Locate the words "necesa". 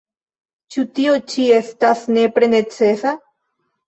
2.55-3.13